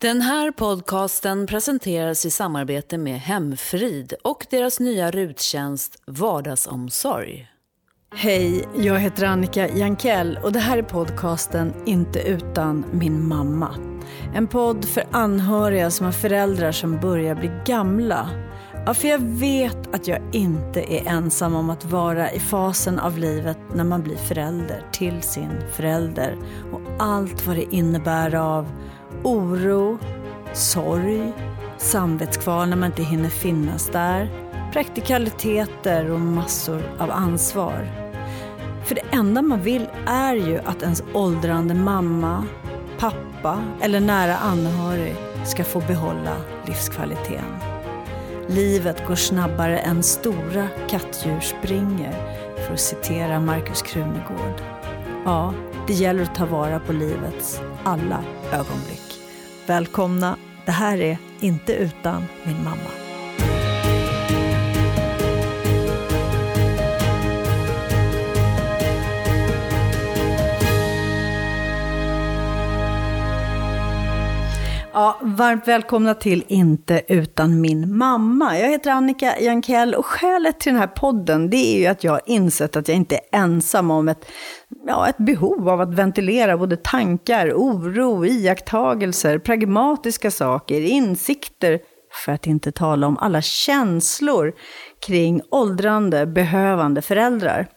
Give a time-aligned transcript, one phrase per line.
[0.00, 7.48] Den här podcasten presenteras i samarbete med Hemfrid och deras nya ruttjänst Vardagsomsorg.
[8.14, 13.74] Hej, jag heter Annika Jankell och det här är podcasten Inte utan min mamma.
[14.34, 18.30] En podd för anhöriga som har föräldrar som börjar bli gamla.
[18.86, 23.18] Ja, för jag vet att jag inte är ensam om att vara i fasen av
[23.18, 26.36] livet när man blir förälder till sin förälder
[26.72, 28.66] och allt vad det innebär av
[29.22, 29.98] oro,
[30.52, 31.32] sorg,
[31.76, 34.30] samvetskval när man inte hinner finnas där,
[34.72, 37.88] praktikaliteter och massor av ansvar.
[38.84, 42.46] För det enda man vill är ju att ens åldrande mamma,
[42.98, 47.56] pappa eller nära anhörig ska få behålla livskvaliteten.
[48.46, 52.12] Livet går snabbare än stora kattdjur springer,
[52.66, 54.62] för att citera Markus Krunegård.
[55.24, 55.54] Ja,
[55.86, 58.97] det gäller att ta vara på livets alla ögonblick.
[59.68, 60.36] Välkomna,
[60.66, 63.07] det här är Inte utan min mamma.
[74.98, 78.58] Ja, varmt välkomna till Inte utan min mamma.
[78.58, 82.12] Jag heter Annika Jankell och skälet till den här podden det är ju att jag
[82.12, 84.30] har insett att jag inte är ensam om ett,
[84.86, 91.78] ja, ett behov av att ventilera både tankar, oro, iakttagelser, pragmatiska saker, insikter,
[92.24, 94.52] för att inte tala om alla känslor
[95.06, 97.68] kring åldrande, behövande föräldrar.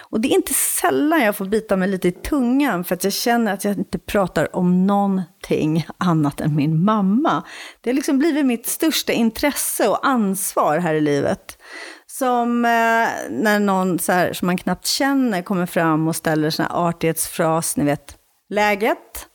[0.00, 3.12] Och det är inte sällan jag får bita mig lite i tungan för att jag
[3.12, 7.44] känner att jag inte pratar om någonting annat än min mamma.
[7.80, 11.58] Det har liksom blivit mitt största intresse och ansvar här i livet.
[12.06, 16.66] Som eh, när någon så här, som man knappt känner kommer fram och ställer sån
[16.66, 18.16] här artighetsfras, ni vet,
[18.48, 19.28] läget?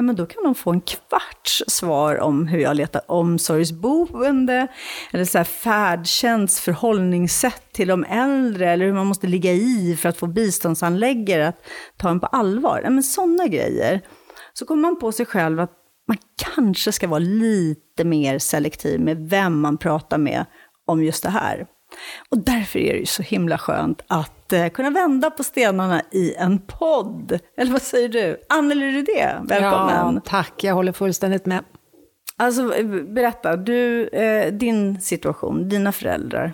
[0.00, 4.68] Ja, men då kan de få en kvarts svar om hur jag letar omsorgsboende,
[5.12, 10.08] eller så här färdtjänst, förhållningssätt till de äldre, eller hur man måste ligga i för
[10.08, 11.56] att få biståndsanläggare att
[11.96, 12.80] ta en på allvar.
[12.84, 14.00] Ja, men sådana grejer.
[14.52, 15.72] Så kommer man på sig själv att
[16.08, 16.18] man
[16.54, 20.44] kanske ska vara lite mer selektiv med vem man pratar med
[20.86, 21.66] om just det här.
[22.28, 26.34] Och därför är det ju så himla skönt att eh, kunna vända på stenarna i
[26.34, 27.38] en podd.
[27.56, 28.36] Eller vad säger du?
[28.48, 30.14] Anneli Rydé, välkommen.
[30.14, 31.64] Ja, tack, jag håller fullständigt med.
[32.36, 32.62] Alltså,
[33.08, 36.52] berätta, du, eh, din situation, dina föräldrar.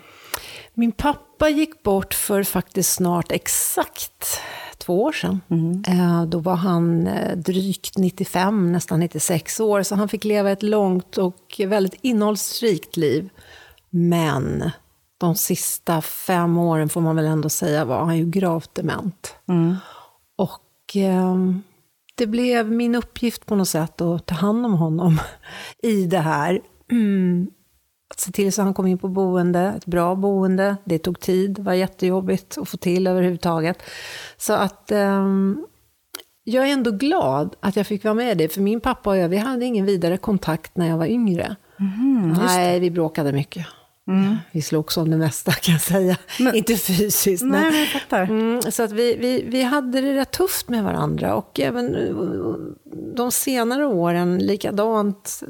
[0.75, 4.41] Min pappa gick bort för faktiskt snart exakt
[4.79, 5.41] två år sedan.
[5.51, 5.83] Mm.
[5.89, 10.63] Eh, då var han eh, drygt 95, nästan 96 år, så han fick leva ett
[10.63, 13.29] långt och väldigt innehållsrikt liv.
[13.91, 14.71] Men
[15.19, 19.35] de sista fem åren får man väl ändå säga var han ju gravt dement.
[19.49, 19.77] Mm.
[20.37, 21.37] Och eh,
[22.15, 25.21] det blev min uppgift på något sätt att ta hand om honom
[25.83, 26.61] i det här.
[26.91, 27.51] Mm.
[28.11, 30.77] Att se till så han kom in på boende, ett bra boende.
[30.85, 33.83] Det tog tid, det var jättejobbigt att få till överhuvudtaget.
[34.37, 35.27] Så att eh,
[36.45, 39.17] jag är ändå glad att jag fick vara med i det, för min pappa och
[39.17, 41.57] jag, vi hade ingen vidare kontakt när jag var yngre.
[41.81, 43.67] Mm, Nej, vi bråkade mycket.
[44.09, 44.37] Mm.
[44.53, 46.17] Vi slogs om det mesta kan jag säga.
[46.41, 47.45] Men, Inte fysiskt.
[47.45, 48.23] Nej, men jag fattar.
[48.23, 51.35] Mm, så att vi, vi, vi hade det rätt tufft med varandra.
[51.35, 51.97] Och även
[53.17, 55.43] de senare åren likadant.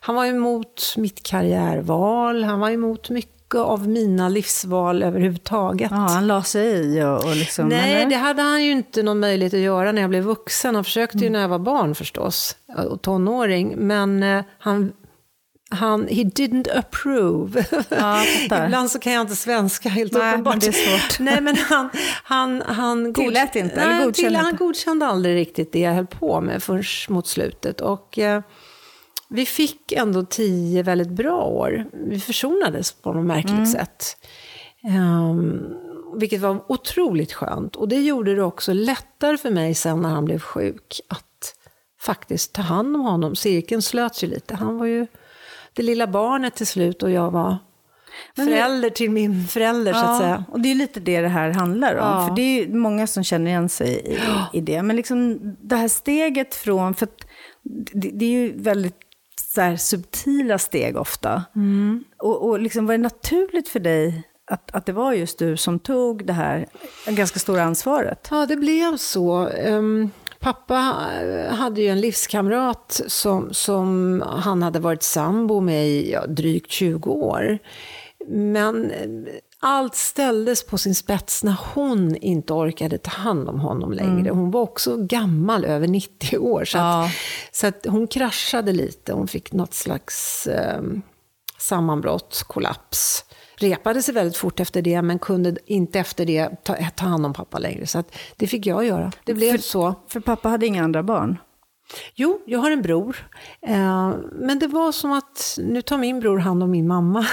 [0.00, 2.44] Han var emot mitt karriärval.
[2.44, 5.90] Han var emot mycket av mina livsval överhuvudtaget.
[5.90, 8.10] Ja, han la sig i och, och liksom, Nej, eller?
[8.10, 10.74] det hade han ju inte någon möjlighet att göra när jag blev vuxen.
[10.74, 11.32] Han försökte ju mm.
[11.32, 12.56] när jag var barn förstås,
[12.90, 13.74] och tonåring.
[13.76, 14.92] Men eh, han
[15.70, 17.64] han, he didn't approve.
[17.88, 18.24] Ja,
[18.66, 20.54] Ibland så kan jag inte svenska helt Nej, uppenbart.
[20.54, 21.20] Men det är svårt.
[21.20, 21.90] Nej, men han,
[22.22, 23.80] han, han Tillät inte?
[23.80, 27.80] Eller godkände, till, han godkände aldrig riktigt det jag höll på med förrän mot slutet.
[27.80, 28.42] Och, eh,
[29.28, 31.84] vi fick ändå tio väldigt bra år.
[31.92, 33.66] Vi försonades på något märkligt mm.
[33.66, 34.16] sätt.
[34.84, 35.60] Um,
[36.18, 37.76] vilket var otroligt skönt.
[37.76, 41.54] Och det gjorde det också lättare för mig sen när han blev sjuk att
[42.00, 43.36] faktiskt ta hand om honom.
[43.36, 44.54] Cirkeln slöts ju lite.
[44.54, 45.06] Han var ju
[45.76, 47.58] det lilla barnet till slut och jag var
[48.36, 50.44] förälder till min förälder ja, så att säga.
[50.52, 52.08] Och det är lite det det här handlar om.
[52.08, 52.26] Ja.
[52.28, 54.18] För det är många som känner igen sig i,
[54.52, 54.82] i det.
[54.82, 57.08] Men liksom det här steget från, för
[57.92, 58.96] det, det, är ju väldigt
[59.54, 61.44] så här, subtila steg ofta.
[61.56, 62.04] Mm.
[62.18, 65.78] Och, och liksom, var det naturligt för dig att, att det var just du som
[65.78, 66.66] tog det här
[67.06, 68.28] ganska stora ansvaret?
[68.30, 69.48] Ja, det blev så.
[69.48, 70.10] Um,
[70.46, 76.26] Pappa eh, hade ju en livskamrat som, som han hade varit sambo med i ja,
[76.26, 77.58] drygt 20 år.
[78.28, 79.08] Men eh,
[79.60, 84.30] allt ställdes på sin spets när hon inte orkade ta hand om honom längre.
[84.30, 86.64] Hon var också gammal, över 90 år.
[86.64, 87.04] Så, Ja.
[87.04, 87.10] att,
[87.52, 89.12] så att hon kraschade lite.
[89.12, 90.82] Hon fick något slags eh,
[91.58, 93.24] sammanbrott, kollaps.
[93.58, 97.32] Repade sig väldigt fort efter det, men kunde inte efter det ta, ta hand om
[97.32, 97.86] pappa längre.
[97.86, 98.04] Så
[98.36, 99.12] det fick jag göra.
[99.24, 99.94] Det blev så.
[100.08, 101.38] För pappa hade inga andra barn.
[102.14, 103.28] Jo, jag har en bror.
[103.62, 107.26] Eh, men det var som att nu tar min bror hand om min mamma.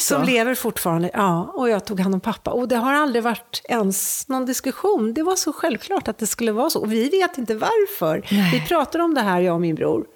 [0.00, 1.10] Som lever fortfarande.
[1.12, 2.50] Ja, och jag tog hand om pappa.
[2.50, 5.14] Och det har aldrig varit ens någon diskussion.
[5.14, 6.80] Det var så självklart att det skulle vara så.
[6.80, 8.24] Och vi vet inte varför.
[8.52, 10.06] Vi pratar om det här, jag och min bror.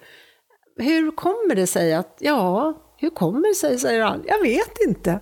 [0.77, 2.73] Hur kommer det sig att, ja,
[3.03, 4.23] hur kommer det sig, säger han.
[4.27, 5.19] Jag vet inte.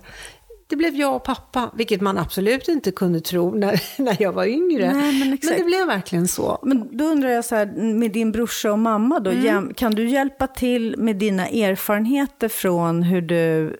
[0.66, 4.44] Det blev jag och pappa, vilket man absolut inte kunde tro när, när jag var
[4.46, 4.92] yngre.
[4.92, 6.58] Nej, men men det blev verkligen så.
[6.62, 9.74] Men då undrar jag så här, med din brorsa och mamma då, Mm.
[9.74, 13.76] kan du hjälpa till med dina erfarenheter från hur du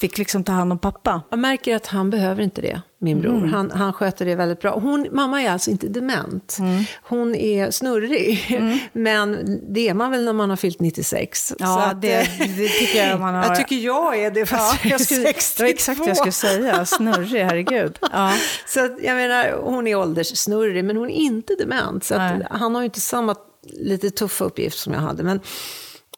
[0.00, 1.22] fick liksom ta hand om pappa?
[1.30, 3.36] Jag märker att han behöver inte det, min bror.
[3.36, 3.52] Mm.
[3.52, 4.78] Han, han sköter det väldigt bra.
[4.78, 6.56] Hon, mamma är alltså inte dement.
[6.60, 6.84] Mm.
[7.02, 8.60] Hon är snurrig.
[8.92, 11.52] Men det är man väl när man har fyllt 96.
[11.58, 12.26] Ja, att, det- eh,
[12.56, 15.20] det tycker jag man har- Jag tycker jag är det, Ja, fast jag jag skulle,
[15.20, 15.62] är det 62.
[15.62, 17.98] var exakt det jag skulle säga, snurrig, herregud.
[18.12, 18.32] Ja.
[18.66, 22.04] Så att, jag menar, hon är ålderssnurrig, men hon är inte dement.
[22.04, 23.34] Så att, han har ju inte samma
[23.72, 25.22] lite tuffa uppgift som jag hade.
[25.22, 25.40] Men,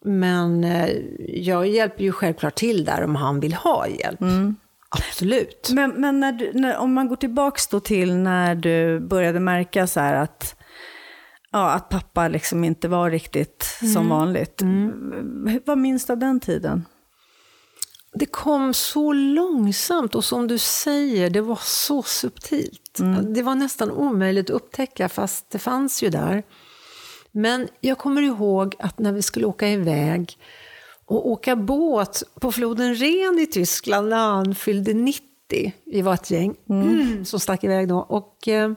[0.03, 0.89] men eh,
[1.27, 4.21] jag hjälper ju självklart till där om han vill ha hjälp.
[4.21, 4.55] Mm.
[4.89, 5.69] Absolut.
[5.73, 9.87] Men, men när du, när, om man går tillbaka då till när du började märka
[9.87, 10.55] så att,
[11.51, 14.61] ja, att pappa liksom inte var riktigt som vanligt.
[15.65, 16.85] Vad minns du av den tiden?
[18.13, 22.99] Det kom så långsamt och som du säger, det var så subtilt.
[23.21, 26.43] Det var nästan omöjligt att upptäcka fast det fanns ju där.
[27.33, 30.37] Men jag kommer ihåg att när vi skulle åka iväg
[31.05, 35.73] och åka båt på floden Ren i Tyskland när han fyllde 90.
[35.85, 36.55] Vi var ett gäng
[37.25, 37.97] som stack iväg då.
[37.97, 38.71] Och eh,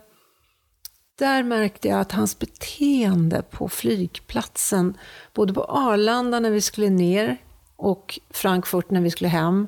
[1.18, 4.98] där märkte jag att hans beteende på flygplatsen,
[5.34, 7.36] både på Arlanda när vi skulle ner
[7.76, 9.66] och Frankfurt när vi skulle hem,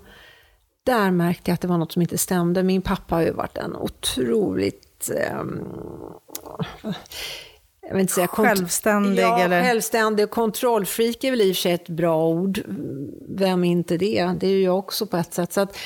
[0.84, 2.62] där märkte jag att det var något som inte stämde.
[2.62, 5.10] Min pappa har ju varit en otroligt...
[5.16, 5.64] ehm,
[7.88, 9.62] jag vill inte säga Självständig, Ja, eller?
[9.62, 10.30] självständig.
[10.30, 12.60] Kontrollfreak är väl i och för sig ett bra ord.
[13.28, 14.34] Vem är inte det?
[14.40, 15.52] Det är ju jag också på ett sätt.
[15.52, 15.76] Så att,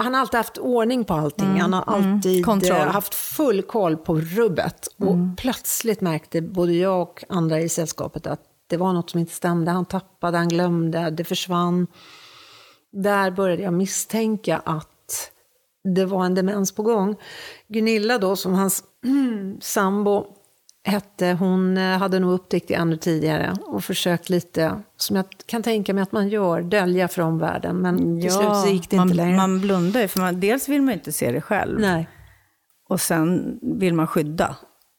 [0.00, 1.60] han har alltid haft ordning på allting.
[1.60, 2.70] Han har alltid Kontroll.
[2.80, 4.88] eh, haft full koll på rubbet.
[4.98, 9.32] Och plötsligt märkte både jag och andra i sällskapet att det var något som inte
[9.32, 9.70] stämde.
[9.70, 11.86] Han tappade, han glömde, det försvann.
[12.92, 15.30] Där började jag misstänka att
[15.94, 17.16] det var en demens på gång.
[17.68, 18.84] Gunilla då, som hans
[19.60, 20.26] sambo
[20.84, 25.62] hette, hon eh, hade nog upptäckt det ännu tidigare och försökt lite, som jag kan
[25.62, 27.76] tänka mig att man gör, dölja för omvärlden.
[27.76, 29.36] Men till slut så gick det man, inte längre.
[29.36, 31.80] Man blundar ju, för man, dels vill man inte se det själv.
[31.80, 32.08] Nej.
[32.88, 34.56] Och sen vill man skydda.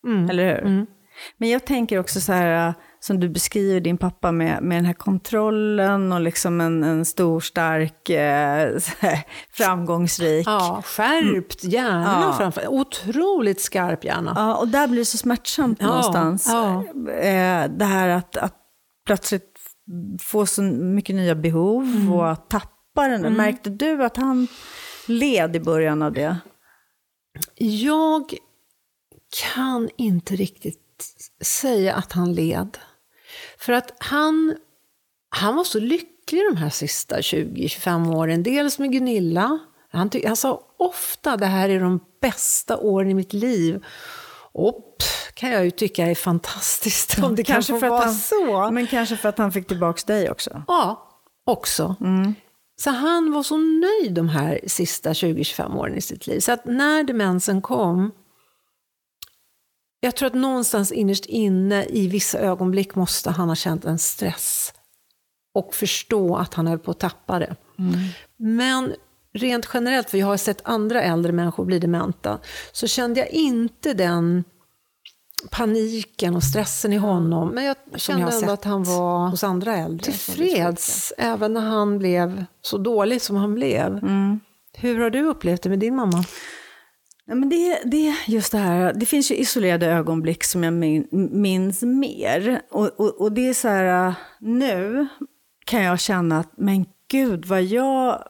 [0.07, 0.29] Mm.
[0.29, 0.85] Eller hur?
[1.37, 2.73] Men jag tänker också så här,
[3.05, 7.39] som du beskriver din pappa med, med den här kontrollen och liksom en, en stor,
[7.39, 8.77] stark, eh,
[9.51, 10.47] framgångsrik.
[10.47, 12.33] Ja, skärpt hjärna Ja.
[12.37, 14.33] framför Otroligt skarp hjärna.
[14.35, 16.47] Ja, och där blir det så smärtsamt Ja, någonstans.
[16.51, 16.83] ja.
[17.11, 18.55] Eh, det här att, att
[19.05, 19.51] plötsligt
[20.21, 22.13] få så mycket nya behov Mm.
[22.13, 23.33] och att tappa den.
[23.33, 24.47] Märkte du att han
[25.07, 26.37] led i början av det?
[27.57, 28.33] Jag
[29.53, 30.81] kan inte riktigt
[31.41, 32.77] säga att han led.
[33.57, 34.55] För att han,
[35.29, 38.43] han var så lycklig de här sista 20-25 åren.
[38.43, 39.59] Dels med Gunilla.
[39.91, 43.83] Han, ty- han sa ofta det här är de bästa åren i mitt liv.
[44.53, 44.95] Och
[45.33, 48.71] kan jag ju tycka är fantastiskt om det kanske får för att han, så.
[48.71, 50.63] Men kanske för att han fick tillbaka dig också.
[50.67, 51.09] Ja,
[51.45, 51.95] också.
[52.81, 56.39] Så han var så nöjd de här sista 20-25 åren i sitt liv.
[56.39, 58.11] Så att när demensen kom,
[60.05, 64.73] jag tror att någonstans innerst inne i vissa ögonblick måste han ha känt en stress.
[65.53, 67.55] Och förstå att han höll på att tappa det.
[68.37, 68.93] Men
[69.33, 72.39] rent generellt, för jag har sett andra äldre människor bli dementa,
[72.71, 74.43] så kände jag inte den
[75.51, 77.49] paniken och stressen i honom.
[77.49, 80.11] Men jag kände jag ändå att han var hos andra äldre.
[80.11, 83.99] tillfreds, även när han blev så dålig som han blev.
[84.73, 86.25] Hur har du upplevt det med din mamma?
[87.27, 91.07] Ja, men det, det just det här, det finns ju isolerade ögonblick som jag min,
[91.31, 92.61] minns mer.
[92.71, 95.07] Och, och, och det är så här, nu
[95.65, 98.27] kan jag känna att, men gud vad jag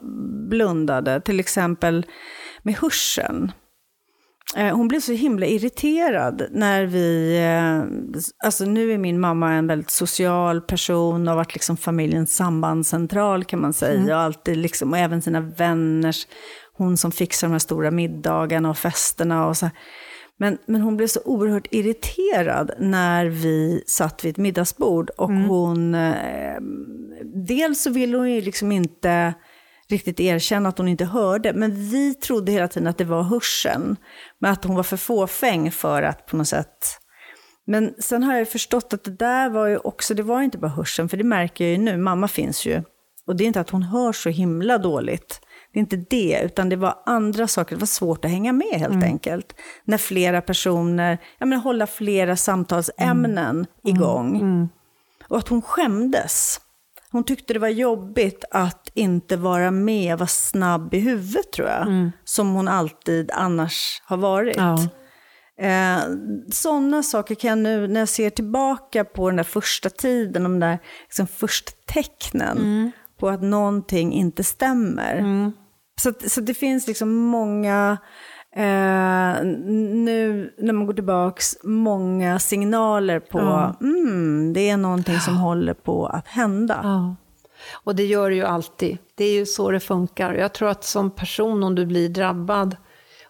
[0.49, 2.05] blundade, till exempel
[2.63, 3.51] med hörseln.
[4.55, 7.83] Eh, Hon blev så himla irriterad när vi, eh,
[8.45, 13.43] alltså nu är min mamma en väldigt social person och har varit liksom familjens sambandscentral
[13.43, 14.15] kan man säga.
[14.15, 16.27] Och, alltid liksom, och även sina vänners
[16.77, 19.69] hon som fixar de här stora middagarna och festerna och så.
[20.37, 25.43] Men, men hon blev så oerhört irriterad när vi satt vid ett middagsbord och Mm.
[25.43, 26.61] hon, eh,
[27.47, 29.33] dels så ville hon ju liksom inte
[29.89, 33.95] riktigt erkänna att hon inte hörde, men vi trodde hela tiden att det var hörseln,
[34.39, 36.99] men att hon var för fåfäng för att på något sätt
[37.67, 40.71] men sen har jag förstått att det där var ju också, det var inte bara
[40.71, 42.83] hörseln, för det märker jag ju nu, mamma finns ju.
[43.27, 45.41] Och det är inte att hon hör så himla dåligt.
[45.75, 48.73] Det är inte det, utan det var andra saker, det var svårt att hänga med
[48.73, 49.53] helt enkelt.
[49.83, 54.69] När flera personer, jag menar hålla flera samtalsämnen igång.
[55.27, 56.61] Och att hon skämdes.
[57.11, 62.11] Hon tyckte det var jobbigt att inte vara med, vara snabb i huvudet tror jag.
[62.23, 64.57] Som hon alltid annars har varit.
[64.57, 64.79] Ja.
[65.65, 65.99] Eh,
[66.51, 70.59] Sådana saker kan jag nu, när jag ser tillbaka på den där första tiden, de
[70.59, 75.15] där liksom, första tecknen på att någonting inte stämmer.
[76.01, 77.97] Så, så det finns liksom många,
[78.55, 85.73] eh, nu när man går tillbaks, många signaler på, mm, det är någonting som håller
[85.73, 86.79] på att hända.
[86.83, 87.15] Ja.
[87.73, 88.97] Och det gör det ju alltid.
[89.15, 90.33] Det är ju så det funkar.
[90.33, 92.75] Jag tror att som person, om du blir drabbad,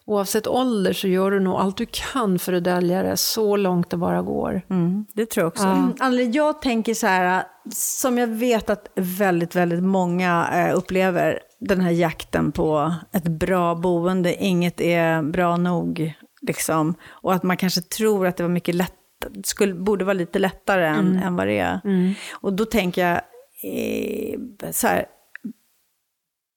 [0.06, 3.90] oavsett ålder, så gör du nog allt du kan för att dölja det så långt
[3.90, 4.62] det bara går.
[4.70, 5.64] Mm, det tror jag också.
[5.64, 5.94] Mm.
[5.98, 7.44] Anneli, jag tänker så här,
[7.74, 13.74] som jag vet att väldigt, väldigt många eh, upplever, den här jakten på ett bra
[13.74, 16.94] boende, inget är bra nog, liksom.
[17.08, 18.92] Och att man kanske tror att det var mycket lätt,
[19.44, 21.80] skulle, borde vara lite lättare än, än vad det är.
[22.32, 23.20] Och då tänker jag,
[23.74, 25.06] eh, så här,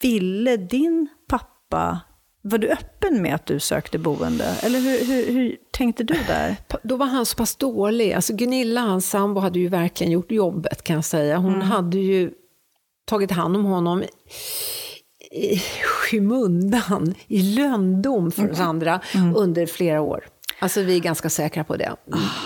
[0.01, 1.99] ville din pappa,
[2.41, 4.45] var du öppen med att du sökte boende?
[4.63, 6.55] Eller hur, hur, hur tänkte du där?
[6.83, 8.13] Då var han så pass dålig.
[8.13, 11.37] Alltså Gunilla, hans sambo, hade ju verkligen gjort jobbet kan jag säga.
[11.37, 12.31] Hon hade ju
[13.05, 14.03] tagit hand om honom
[15.31, 19.01] i skymundan, i lönndom för oss andra,
[19.35, 20.25] under flera år.
[20.59, 21.95] Alltså vi är ganska säkra på det.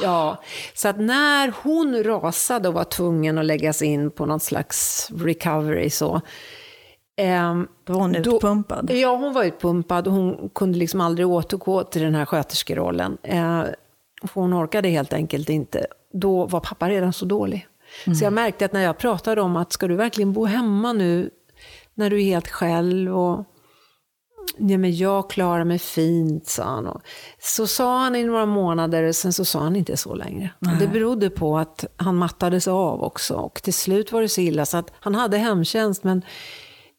[0.01, 0.43] Ja.
[0.73, 5.89] Så att när hon rasade och var tvungen att läggas in på något slags recovery
[5.89, 6.21] så,
[7.17, 8.91] ehm, Då var hon Då- utpumpad.
[8.91, 13.17] Ja, hon var utpumpad och hon kunde liksom aldrig återgå till den här sköterskerollen.
[13.23, 13.63] Eh,
[14.27, 15.85] för hon orkade helt enkelt inte.
[16.13, 17.67] Då var pappa redan så dålig.
[18.19, 21.29] Så jag märkte att när jag pratade om att ska du verkligen bo hemma nu
[21.93, 23.45] när du är helt själv och
[24.57, 26.87] Ja, men jag klarar mig fint, sa han.
[26.87, 27.01] Och
[27.39, 30.49] så sa han i några månader, sen så sa han inte så längre.
[30.59, 33.35] Och det berodde på att han mattades av också.
[33.35, 36.21] Och till slut var det så illa så att han hade hemtjänst, men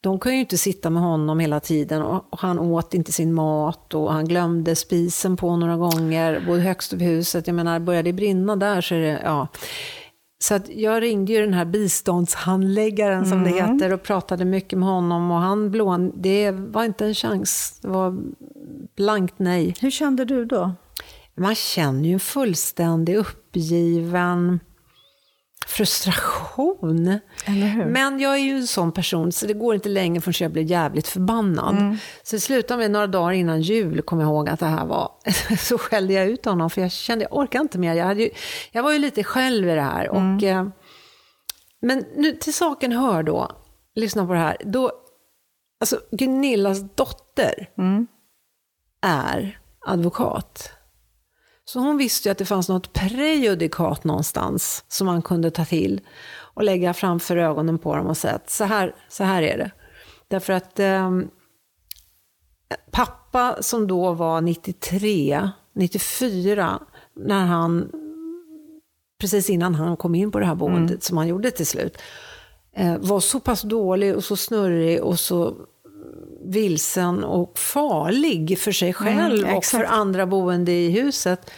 [0.04, 2.02] de kunde ju inte sitta med honom hela tiden.
[2.02, 6.92] Och han åt inte sin mat och han glömde spisen på några gånger, både högst
[6.92, 7.46] upp i huset.
[7.46, 9.48] Jag menar, började det brinna där så är det, ja.
[10.38, 14.88] Så att jag ringde ju den här biståndshandläggaren som det heter och pratade mycket med
[14.88, 17.78] honom och han blån, det var inte en chans.
[17.82, 18.16] Det var
[18.96, 19.74] blankt nej.
[19.80, 20.72] Hur kände du då?
[21.34, 24.60] Man känner ju en fullständig uppgiven
[25.66, 27.18] frustration.
[27.44, 27.84] Eller hur?
[27.84, 30.62] Men jag är ju en sån person så det går inte länge förrän jag blir
[30.62, 31.96] jävligt förbannad.
[32.22, 35.10] Så det slutade med några dagar innan jul, kom jag ihåg att det här var,
[35.58, 37.94] så skällde jag ut honom för jag kände jag orkar inte mer.
[37.94, 38.30] Jag, hade ju,
[38.72, 40.08] jag var ju lite själv i det här.
[40.08, 40.68] Och, eh,
[41.82, 43.50] men nu till saken hör då,
[43.94, 44.92] lyssna på det här, då,
[45.80, 47.68] alltså Gunillas dotter
[49.02, 50.73] är advokat.
[51.64, 56.00] Så hon visste ju att det fanns något prejudikat någonstans som man kunde ta till
[56.36, 59.70] och lägga framför ögonen på dem och säga att så här, så här är det.
[60.28, 61.28] Därför att ehm,
[62.90, 66.82] pappa som då var 93, 94,
[67.16, 67.90] när han,
[69.20, 71.98] precis innan han kom in på det här boendet som han gjorde till slut,
[72.76, 75.56] eh, var så pass dålig och så snurrig och så
[76.44, 79.70] vilsen och farlig för sig själv och exakt.
[79.70, 81.50] för andra boende i huset.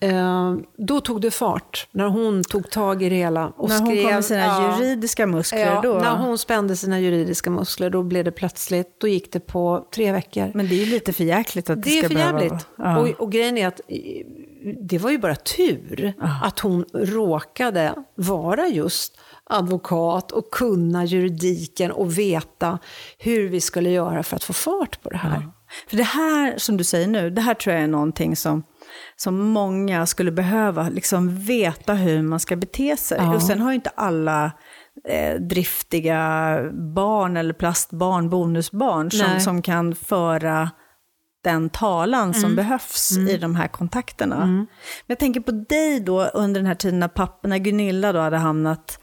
[0.00, 3.86] Eh, då tog det fart, när hon tog tag i det hela och när hon
[3.86, 4.02] skrev...
[4.02, 5.92] kom med sina ja, juridiska muskler ja, då?
[5.92, 10.12] När hon spände sina juridiska muskler, då blev det plötsligt, då gick det på tre
[10.12, 10.50] veckor.
[10.54, 12.60] Men det är ju lite för jäkligt att det, Det är ska för behöva vara-
[12.78, 12.98] Ja.
[12.98, 13.96] Och, och grejen är att eh,
[14.82, 19.18] det var ju bara tur att hon råkade vara just
[19.50, 22.78] advokat och kunna juridiken och veta
[23.18, 25.48] hur vi skulle göra för att få fart på det här.
[25.88, 28.62] För det här som du säger nu, det här tror jag är någonting som,
[29.16, 33.18] som många skulle behöva liksom veta hur man ska bete sig.
[33.18, 33.34] Ja.
[33.34, 34.52] Och sen har ju inte alla
[35.08, 36.58] eh, driftiga
[36.94, 39.40] barn eller plastbarn, bonusbarn, som, Nej.
[39.40, 40.70] som kan föra
[41.44, 44.46] den talan som behövs i de här kontakterna.
[44.46, 44.66] Men
[45.06, 48.36] jag tänker på dig då under den här tiden när pappa, när Gunilla då hade
[48.36, 48.98] hamnat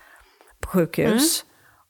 [0.62, 1.46] på sjukhus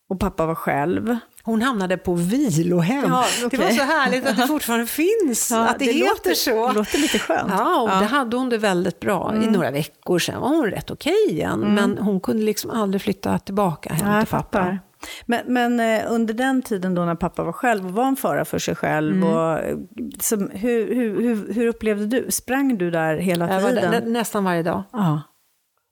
[0.10, 1.18] och pappa var själv.
[1.44, 3.04] hon hamnade på vilohem.
[3.08, 4.86] Ja, Det var så härligt att det fortfarande
[5.26, 6.68] finns, Ja, att det, heter låter, så.
[6.68, 7.52] Det låter lite skönt.
[7.58, 8.00] Ja, och Ja.
[8.00, 9.34] det hade hon det väldigt bra.
[9.44, 11.60] I några veckor sen var hon rätt okej igen.
[11.60, 14.78] Men hon kunde liksom aldrig flytta tillbaka hem jag till pappa.
[15.26, 18.46] Men, men eh, under den tiden då när pappa var själv och var en fara
[18.46, 19.30] för sig själv, Mm.
[19.30, 19.78] och, eh,
[20.20, 22.32] som, hur, hur, hur, hur upplevde du?
[22.32, 23.92] Sprang du där hela Jag var tiden?
[23.92, 24.84] där, nä, nästan varje dag.
[24.92, 25.22] Ja.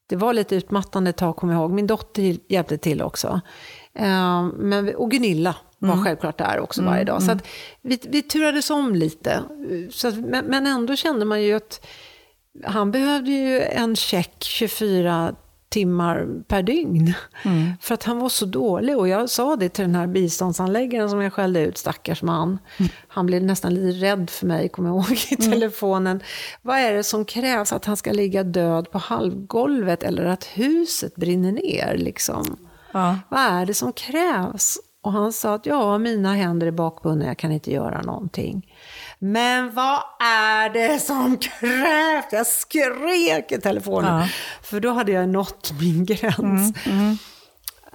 [0.09, 1.71] Det var lite utmattande ett tag, kommer jag ihåg.
[1.71, 3.41] Min dotter hjälpte till också.
[3.93, 7.23] Eh, men, och Gunilla var självklart där också varje dag.
[7.23, 7.47] Så att
[7.81, 9.43] vi, vi turades om lite.
[9.89, 11.85] Så att, men, men ändå kände man ju att
[12.63, 15.35] han behövde ju en check 24
[15.69, 17.13] timmar per dygn.
[17.81, 18.97] För att han var så dålig.
[18.97, 22.59] Och jag sa det till den här biståndsanläggaren som jag skällde ut, stackars man.
[23.07, 26.23] Han blev nästan lite rädd för mig, kommer jag ihåg, i telefonen.
[26.61, 27.73] Vad är det som krävs?
[27.73, 31.95] Att han ska ligga död på halvgolvet eller att huset brinner ner?
[31.97, 32.57] Liksom?
[32.91, 33.19] Ja.
[33.29, 34.77] Vad är det som krävs?
[35.01, 38.73] Och han sa att ja, mina händer är bakbundna, jag kan inte göra någonting.
[39.19, 42.25] Men vad är det som krävs?
[42.31, 44.19] Jag skrek i telefonen.
[44.19, 44.27] Ja.
[44.61, 46.77] För då hade jag nått min gräns.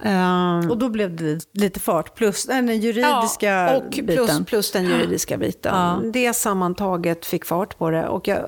[0.03, 4.05] Ehm, Och då blev det lite fart, plus den juridiska ja, och biten.
[4.05, 6.11] plus, plus den juridiska biten.
[6.11, 8.07] Det sammantaget fick fart på det.
[8.07, 8.39] Och jag,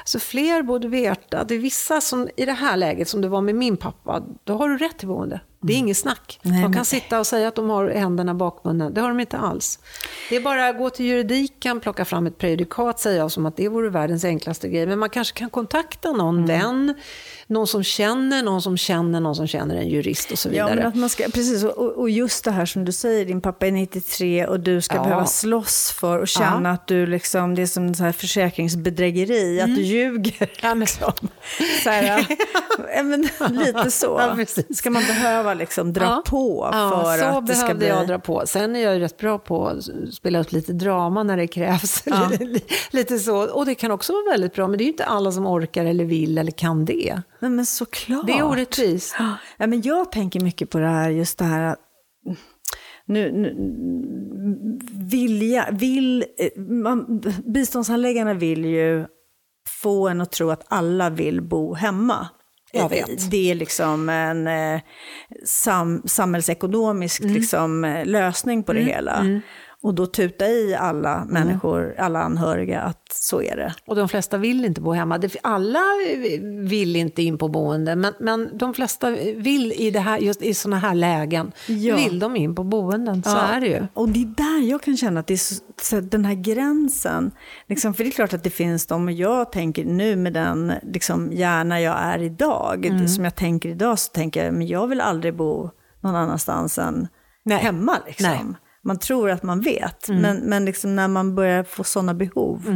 [0.00, 3.40] alltså fler borde veta det är vissa som i det här läget, som det var
[3.40, 5.40] med min pappa, då har du rätt till boende.
[5.66, 6.38] Det är inget snack.
[6.42, 8.90] Nej, de kan sitta och säga att de har händerna bakbundna.
[8.90, 9.78] Det har de inte alls.
[10.30, 13.56] Det är bara att gå till juridiken, plocka fram ett prejudikat, säga jag som att
[13.56, 14.86] det vore världens enklaste grej.
[14.86, 16.46] Men man kanske kan kontakta någon Mm.
[16.46, 16.94] vän,
[17.46, 20.74] någon som känner, någon som känner, någon som känner en jurist och så Ja, vidare.
[20.76, 21.64] men att man ska, precis.
[21.64, 24.96] Och, och just det här som du säger, din pappa är 93 och du ska
[24.96, 25.02] Ja.
[25.02, 29.74] behöva slåss för och känna att du liksom, det är som så här försäkringsbedrägeri, att
[29.76, 30.34] du ljuger.
[30.42, 30.50] Mm.
[30.62, 30.86] Ja, men-
[31.84, 32.26] Så här,
[32.96, 34.06] ja, men, lite så.
[34.36, 34.44] Ja.
[34.74, 36.22] Ska man behöva liksom dra Ja.
[36.26, 37.88] på Ja, för så att det ska bli...
[37.88, 38.42] jag dra på.
[38.46, 39.84] Sen är jag rätt bra på att
[40.14, 42.04] spela upp lite drama när det krävs.
[42.90, 43.36] lite så.
[43.36, 45.84] Och det kan också vara väldigt bra, men det är ju inte alla som orkar
[45.84, 47.22] eller vill eller kan det.
[47.44, 48.26] Nej, men såklart.
[48.26, 49.16] Det är orättvist.
[49.56, 51.78] Ja, men jag tänker mycket på det här, just det här att
[53.06, 53.54] nu, nu,
[55.10, 57.22] vilja, vill, eh, man,
[57.54, 59.06] biståndsanläggarna vill ju
[59.82, 62.28] få en att tro att alla vill bo hemma.
[62.72, 63.30] Jag vet.
[63.30, 64.80] Det är liksom en eh,
[65.44, 67.34] sam, samhällsekonomisk Mm.
[67.34, 69.40] liksom, eh, lösning på det hela.
[69.84, 71.28] Och då tuta i alla Mm.
[71.28, 73.74] människor, alla anhöriga, att så är det.
[73.86, 75.20] Och de flesta vill inte bo hemma.
[75.42, 75.80] Alla
[76.68, 80.54] vill inte in på boende, men, men de flesta vill i, det här, just i
[80.54, 81.96] sådana här lägen, Ja.
[81.96, 83.22] vill de in på boenden.
[83.22, 83.86] Så Ja, är det ju.
[83.94, 85.38] Och det är där jag kan känna att det
[85.82, 87.30] så den här gränsen.
[87.68, 90.72] Liksom, för det är klart att det finns de, och jag tänker nu med den
[90.82, 93.08] liksom, hjärna jag är idag, Mm.
[93.08, 95.70] som jag tänker idag, så tänker jag, men jag vill aldrig bo
[96.00, 97.08] någon annanstans än
[97.42, 97.58] Nej.
[97.58, 97.98] hemma.
[98.06, 98.30] Liksom.
[98.30, 98.44] Nej.
[98.84, 98.88] Mm.
[98.88, 102.68] Man tror att man vet, men, men liksom när man börjar få sådana behov.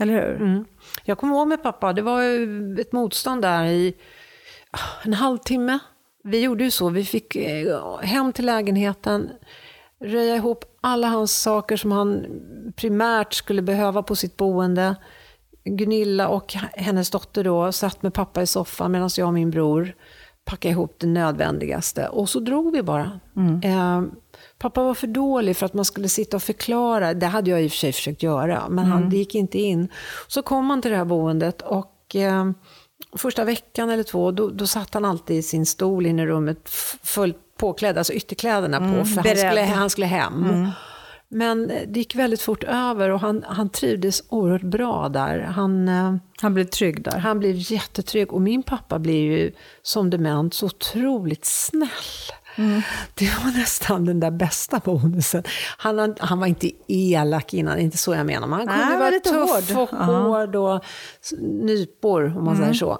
[0.00, 0.36] Eller hur?
[0.36, 0.64] Mm.
[1.04, 2.22] Jag kommer ihåg med pappa, det var
[2.80, 3.94] ett motstånd där i
[4.70, 5.78] ah, en halvtimme.
[6.24, 9.30] Vi gjorde ju så, vi fick eh, hem till lägenheten,
[10.00, 12.26] röja ihop alla hans saker som han
[12.76, 14.96] primärt skulle behöva på sitt boende.
[15.64, 19.94] Gunilla och hennes dotter då satt med pappa i soffan medan jag och min bror
[20.48, 22.08] packade ihop det nödvändigaste.
[22.08, 23.20] Och så drog vi bara.
[23.64, 24.02] Eh,
[24.58, 27.14] pappa var för dålig för att man skulle sitta och förklara.
[27.14, 29.88] Det hade jag i och för sig försökt göra, men han, det gick inte in.
[30.28, 32.50] Så kom han till det här boendet och eh,
[33.16, 36.68] första veckan eller två, då, då satt han alltid i sin stol inne i rummet
[37.02, 40.68] fullt påklädd, alltså ytterkläderna på, för han skulle, han skulle hem.
[41.30, 45.38] Men det gick väldigt fort över och han, han trivdes oerhört bra där.
[45.40, 47.18] Han, eh, Han blir trygg där.
[47.18, 51.88] han blev jättetrygg och min pappa blev ju som dement så otroligt snäll.
[53.14, 55.42] Det var nästan den där bästa bonusen.
[55.78, 58.46] Han, han var inte elak innan, inte så jag menar.
[58.46, 58.76] Men han Nej,
[59.20, 60.08] kunde var vara tuff hård.
[60.08, 60.84] och hård och
[61.40, 62.98] nypor, om man säger så.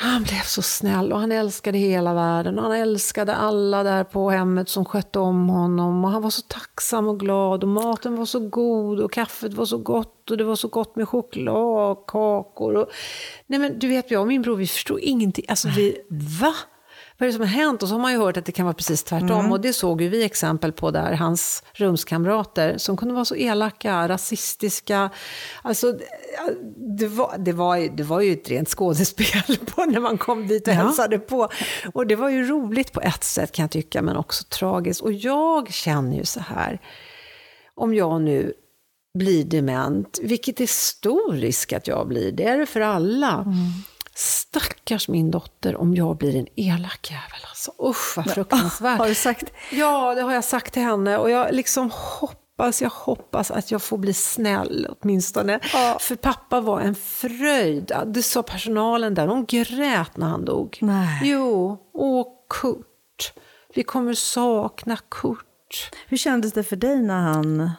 [0.00, 2.58] Han blev så snäll och han älskade hela världen.
[2.58, 6.04] Och han älskade alla där på hemmet som skötte om honom.
[6.04, 9.64] Och han var så tacksam och glad och maten var så god och kaffet var
[9.64, 12.76] så gott och det var så gott med choklad och kakor.
[12.76, 12.88] Och...
[13.46, 15.44] Nej men du vet, jag och min bror vi förstod ingenting.
[15.48, 15.96] Alltså vi,
[16.40, 16.54] va?
[17.18, 17.82] Vad är det som har hänt?
[17.82, 19.52] Och så har man ju hört att det kan vara precis tvärtom.
[19.52, 24.08] Och det såg ju vi exempel på där, hans rumskamrater som kunde vara så elaka,
[24.08, 25.10] rasistiska.
[25.62, 25.92] Alltså,
[26.98, 30.46] det- var, det var, ju- det var ju ett rent skådespel på när man kom
[30.46, 31.48] dit och hälsade på.
[31.94, 35.00] Och det var ju roligt på ett sätt kan jag tycka, men också tragiskt.
[35.00, 36.80] Och jag känner ju så här,
[37.74, 38.52] om jag nu
[39.18, 43.44] blir dement, vilket är stor risk att jag blir, det är det för alla.
[44.18, 47.40] Stackars min dotter om jag blir en elak jävel.
[47.48, 47.72] Alltså.
[47.82, 48.98] Usch vad fruktansvärt.
[48.98, 49.52] Har du sagt?
[49.72, 51.18] Ja, det har jag sagt till henne.
[51.18, 55.60] Och jag liksom hoppas, jag hoppas att jag får bli snäll åtminstone.
[55.72, 55.96] Ja.
[56.00, 57.92] För pappa var en fröjd.
[58.06, 60.78] Det sa personalen där, de grät när han dog.
[60.80, 61.20] Nej.
[61.24, 63.32] Jo, åh Kurt.
[63.74, 65.90] Vi kommer sakna Kurt.
[66.06, 67.70] Hur kändes det för dig när han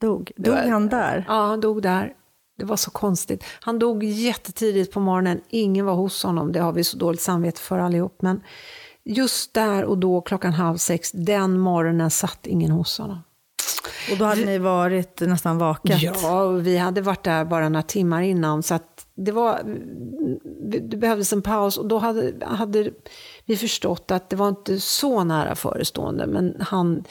[0.00, 0.32] dog?
[0.36, 1.24] Dog han där?
[1.28, 2.12] Ja, han dog där.
[2.60, 3.44] Det var så konstigt.
[3.60, 5.40] Han dog jättetidigt på morgonen.
[5.48, 6.52] Ingen var hos honom.
[6.52, 8.22] Det har vi så dåligt samvete för allihop.
[8.22, 8.42] Men
[9.04, 13.18] just där och då, klockan halv sex, den morgonen satt ingen hos honom.
[14.12, 16.02] Och då hade ni varit nästan vakat?
[16.02, 18.62] Ja, vi hade varit där bara några timmar innan.
[18.62, 19.62] Så att det, var,
[20.80, 22.90] det behövdes en paus och då hade, hade
[23.44, 26.26] vi förstått att det var inte så nära förestående.
[26.26, 27.04] Men han,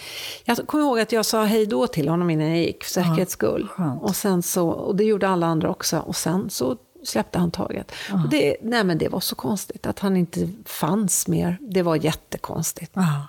[0.45, 3.33] jag kommer ihåg att jag sa hej då till honom innan jag gick, för säkerhets
[3.33, 3.67] skull.
[3.67, 4.01] skönt.
[4.01, 5.99] och, sen så, och det gjorde alla andra också.
[5.99, 7.91] Och sen så släppte han taget.
[8.11, 11.57] Och det, nej men det var så konstigt att han inte fanns mer.
[11.61, 12.91] Det var jättekonstigt.
[12.95, 13.27] Ja.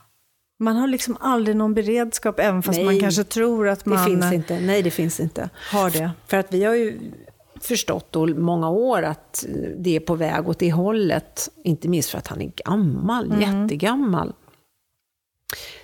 [0.58, 2.84] Man har liksom aldrig någon beredskap, även fast Nej.
[2.84, 4.60] man kanske tror att Det man finns inte.
[4.60, 5.50] Nej, det finns inte.
[5.70, 6.10] har det.
[6.26, 7.00] För att vi har ju
[7.60, 9.44] förstått då många år att
[9.78, 11.48] det är på väg åt det hållet.
[11.64, 13.40] Inte minst för att han är gammal, Mm.
[13.62, 14.34] jättegammal.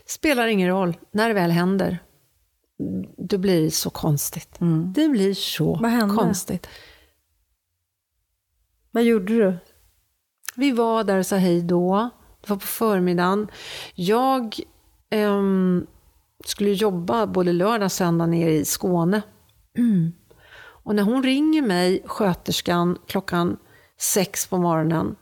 [0.07, 1.99] Spelar ingen roll, när det väl händer,
[3.17, 4.57] då blir det så konstigt.
[4.95, 5.83] Det blir så Mm.
[5.83, 6.15] Vad hände?
[6.15, 6.67] konstigt.
[8.91, 9.57] Vad gjorde du?
[10.57, 12.11] Vi var där och sa hej då.
[12.41, 13.49] Det var på förmiddagen.
[13.95, 14.57] Jag
[15.11, 15.87] ehm,
[16.45, 19.23] skulle jobba både lördag och söndag nere i Skåne.
[20.87, 23.57] Och när hon ringer mig, sköterskan, klockan
[23.99, 25.16] sex på morgonen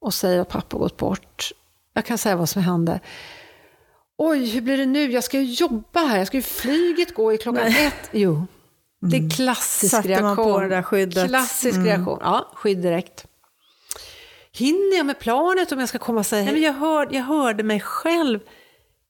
[0.00, 1.52] och säger att pappa gått bort.
[1.92, 3.00] Jag kan säga vad som hände.
[4.18, 5.12] Oj, hur blir det nu?
[5.12, 6.18] Jag ska ju jobba här.
[6.18, 8.10] Jag ska ju flyget gå i klockan ett.
[8.12, 8.46] Jo,
[9.00, 10.52] det är klassisk Satte man reaktion.
[10.52, 11.28] på det där skyddet?
[11.28, 12.18] Klassisk reaktion.
[12.22, 13.26] Ja, skydd direkt.
[14.52, 17.22] Hinner jag med planet om jag ska komma och säga Nej, men jag, hör, jag
[17.22, 18.40] hörde mig själv.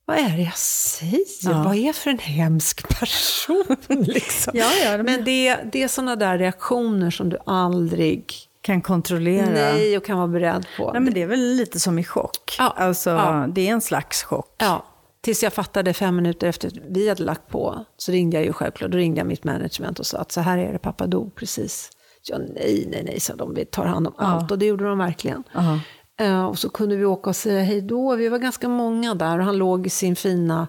[0.09, 1.21] Vad är det jag säger?
[1.43, 1.63] Ja.
[1.63, 3.65] Vad är jag för en hemsk person?
[3.89, 4.53] liksom.
[4.57, 9.47] Ja, ja, men det, det är sådana där reaktioner som du aldrig Kan kontrollera?
[9.51, 10.93] nej och kan vara beredd på.
[10.93, 12.55] Nej, men det är väl lite som i chock.
[12.59, 13.47] Ja, Alltså, ja.
[13.49, 14.55] Det är en slags chock.
[14.59, 14.85] Ja,
[15.21, 18.53] tills jag fattade fem minuter efter att vi hade lagt på, så ringde jag ju
[18.53, 21.35] självklart, då ringde jag mitt management och sa att så här är det, pappa dog
[21.35, 21.91] precis.
[22.29, 24.51] Ja, nej, nej, nej, sa de, vi tar hand om allt.
[24.51, 25.43] Och det gjorde de verkligen.
[25.55, 25.79] Ja.
[26.21, 28.17] Eh, och så kunde vi åka och säga hej då.
[28.17, 30.69] Vi var ganska många där och han låg i sin fina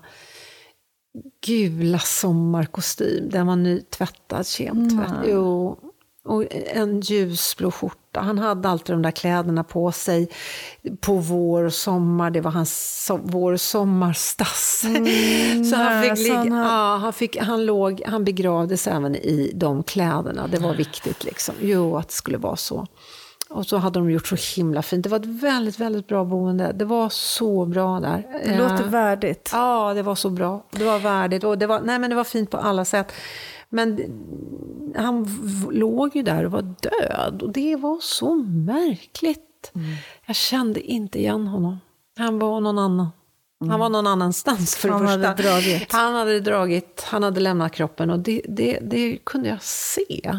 [1.45, 3.29] gula sommarkostym.
[3.29, 5.13] Den var nytvättad, kemtvätt.
[5.25, 5.79] Jo.
[6.23, 8.19] Och en ljusblå skjorta.
[8.19, 10.29] Han hade alltid de där kläderna på sig
[10.99, 12.29] på vår och sommar.
[12.29, 14.79] Det var hans so vår och sommarstass.
[15.69, 20.47] så han fick, ligga, ja, han, fick, han, låg, han begravdes även i de kläderna.
[20.47, 21.55] Det var viktigt liksom.
[21.61, 22.87] Jo, att det skulle vara så.
[23.49, 25.03] Och så hade de gjort så himla fint.
[25.03, 26.71] Det var ett väldigt, väldigt bra boende.
[26.75, 28.27] Det var så bra där.
[28.45, 29.49] Det låter Eh, värdigt.
[29.53, 30.63] Ja, det var så bra.
[30.71, 33.11] Det var värdigt och det var, nej, men det var fint på alla sätt.
[33.69, 33.99] Men
[34.95, 35.27] han
[35.71, 39.71] låg ju där och var död och det var så märkligt.
[40.25, 41.79] Jag kände inte igen honom.
[42.17, 43.07] Han var någon annan.
[43.69, 45.49] Han var någon annanstans för Han det hade första.
[45.49, 45.91] dragit.
[45.91, 50.31] Han hade dragit, han hade lämnat kroppen och det, det, det kunde jag se.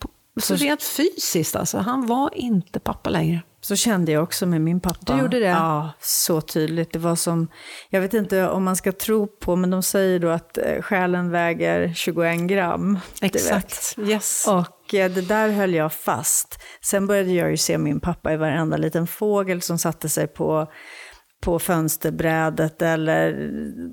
[0.00, 0.08] På-
[0.40, 3.42] Så rent fysiskt alltså, han var inte pappa längre.
[3.60, 5.14] Så kände jag också med min pappa.
[5.14, 5.46] Du gjorde det?
[5.46, 6.92] Ja, så tydligt.
[6.92, 7.48] Det var som,
[7.90, 11.30] jag vet inte om man ska tro på, men de säger då att eh, själen
[11.30, 12.98] väger 21 gram.
[13.96, 14.10] vet.
[14.10, 14.46] Yes.
[14.48, 16.58] Och eh, det där höll jag fast.
[16.80, 20.66] Sen började jag ju se min pappa i varenda liten fågel som satte sig på,
[21.42, 23.50] på fönsterbrädet eller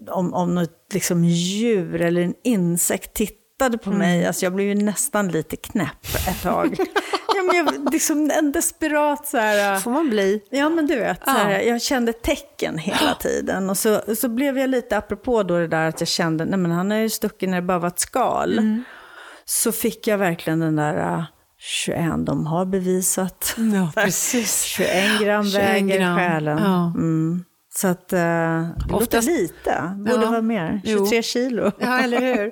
[0.09, 4.25] om, om något liksom djur eller en insekt tittade på mig.
[4.25, 6.75] Alltså jag blev ju nästan lite knäpp ett tag.
[7.35, 9.79] ja, men jag, liksom en desperat så här...
[9.79, 10.41] får man bli.
[10.49, 13.69] Ja, men du vet, så här, jag kände tecken hela tiden.
[13.69, 16.71] Och så, så blev jag lite, apropå då det där att jag kände, nej men
[16.71, 18.81] han är ju stucken när det bara var ett skal.
[19.45, 21.23] Så fick jag verkligen den där äh,
[21.57, 23.55] 21, de har bevisat.
[23.73, 24.63] Ja, precis.
[24.63, 26.57] 21 gram 21 väger gram, själen.
[26.57, 26.93] ja.
[26.95, 27.43] Mm.
[27.73, 30.29] Så att, äh, det låter lite, borde Ja.
[30.31, 30.81] vara mer.
[30.83, 30.97] Jo.
[31.05, 31.71] 23 kilo.
[31.79, 32.51] Ja, eller hur?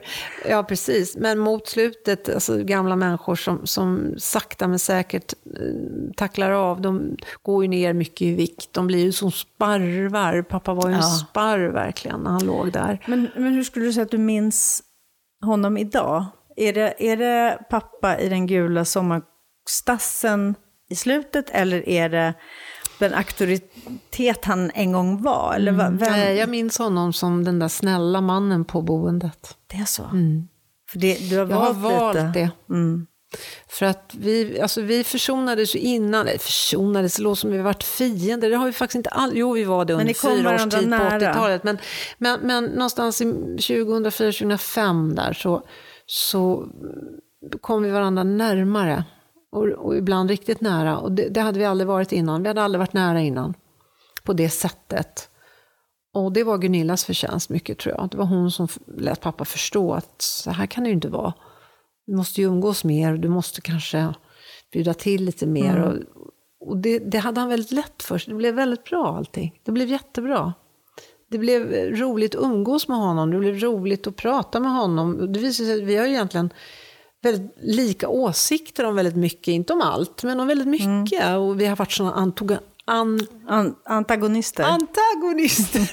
[0.50, 1.16] Ja, precis.
[1.18, 7.18] Men mot slutet, alltså gamla människor som, som sakta men säkert eh, tacklar av, de
[7.42, 8.74] går ju ner mycket i vikt.
[8.74, 10.42] De blir ju som sparvar.
[10.42, 11.06] Pappa var ju en Ja.
[11.30, 13.04] sparv verkligen när han låg där.
[13.08, 14.84] Men, men hur skulle du säga att du minns
[15.46, 16.26] honom idag?
[16.56, 20.56] Är det, är det pappa i den gula sommarstassen
[20.90, 22.34] i slutet eller är det
[23.00, 25.54] den auktoritet han en gång var?
[25.56, 26.12] Eller va- vem?
[26.12, 29.58] Nej, jag minns honom som den där snälla mannen på boendet.
[29.68, 30.04] Det är så?
[30.92, 32.28] För det, du har Jag har valt, valt lite.
[32.68, 32.74] det.
[32.76, 33.06] Mm.
[33.68, 37.84] För att vi, alltså vi försonades ju innan, eller försonades, det låter som vi varit
[37.84, 40.90] fiender, det har vi faktiskt inte alls, jo vi var det under fyra års tid
[40.90, 41.78] på 80-talet, men,
[42.18, 45.62] men, men någonstans i 2004-2005 där så,
[46.06, 46.68] så
[47.62, 49.04] kom vi varandra närmare.
[49.52, 52.62] Och, och ibland riktigt nära, och det, det hade vi aldrig varit innan, vi hade
[52.62, 53.54] aldrig varit nära innan.
[54.24, 55.30] På det sättet.
[56.14, 58.10] Och det var Gunillas förtjänst mycket tror jag.
[58.10, 61.34] Det var hon som lät pappa förstå att så här kan det ju inte vara.
[62.08, 64.14] Du måste ju umgås mer, du måste kanske
[64.72, 65.78] bjuda till lite mer.
[65.78, 65.84] Mm.
[65.84, 65.96] Och,
[66.70, 68.32] och det, det, hade han väldigt lätt för sig.
[68.34, 69.60] Det blev väldigt bra allting.
[69.66, 70.54] Det blev jättebra.
[71.32, 75.34] Det blev roligt att umgås med honom, det blev roligt att prata med honom.
[75.34, 76.50] Det visade sig att vi har egentligen
[77.22, 81.24] väldigt lika åsikter om väldigt mycket, inte om allt, men om väldigt mycket.
[81.24, 81.42] Mm.
[81.42, 84.64] Och vi har varit sådana antoga, an, an, antagonister.
[84.64, 85.90] Antagonister.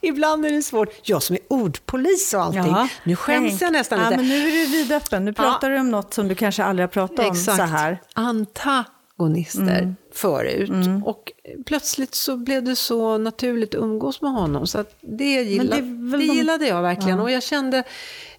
[0.00, 0.88] Ibland är det svårt.
[1.02, 2.62] Jag som är ordpolis och allting.
[2.62, 2.88] Jaha.
[3.04, 4.10] Nu skäms jag nästan lite.
[4.10, 5.24] Ja, men nu är du vidöppen.
[5.24, 5.74] Nu pratar ja.
[5.74, 7.56] du om något som du kanske aldrig har pratat om Exakt.
[7.56, 8.02] så här.
[8.12, 9.96] Antagonister mm.
[10.14, 10.68] förut.
[10.68, 11.04] Mm.
[11.04, 11.32] Och
[11.66, 14.66] plötsligt så blev det så naturligt att umgås med honom.
[14.66, 17.18] Så det, gillade, det, det gillade jag verkligen.
[17.18, 17.22] Ja.
[17.22, 17.84] Och jag kände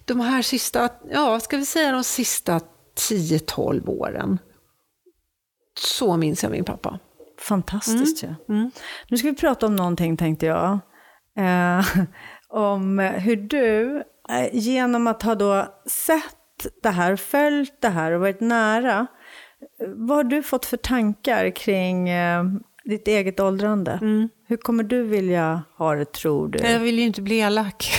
[0.04, 2.60] de här sista, ja, ska vi säga de sista
[3.10, 4.38] 10-12 åren.
[5.78, 6.98] Så minns jag min pappa.
[7.40, 8.36] Fantastiskt mm.
[8.46, 8.54] ja.
[8.54, 8.70] Mm.
[9.08, 10.78] Nu ska vi prata om någonting tänkte jag.
[11.38, 11.86] Eh,
[12.48, 13.96] om hur du,
[14.28, 19.06] eh, genom att ha då sett det här, följt det här och varit nära,
[19.96, 22.44] vad har du fått för tankar kring eh,
[22.84, 23.98] ditt eget åldrande?
[24.02, 24.28] Mm.
[24.52, 26.58] Hur kommer du vilja ha det tror du?
[26.58, 27.90] Jag vill ju inte bli elak.